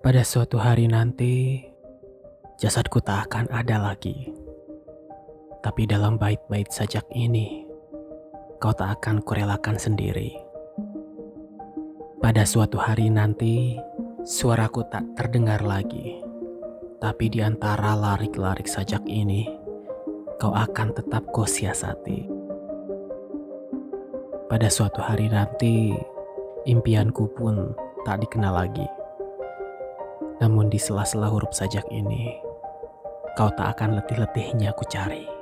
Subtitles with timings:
[0.00, 1.60] Pada suatu hari nanti,
[2.56, 4.32] jasadku tak akan ada lagi.
[5.60, 7.68] Tapi dalam bait-bait sajak ini,
[8.56, 10.40] kau tak akan kurelakan sendiri.
[12.16, 13.76] Pada suatu hari nanti,
[14.24, 16.24] suaraku tak terdengar lagi.
[16.96, 19.52] Tapi di antara larik-larik sajak ini,
[20.40, 22.24] kau akan tetap kau siasati.
[24.48, 25.92] Pada suatu hari nanti,
[26.64, 27.76] impianku pun
[28.08, 28.99] tak dikenal lagi.
[30.40, 32.40] Namun di sela-sela huruf sajak ini,
[33.36, 35.39] kau tak akan letih-letihnya ku cari.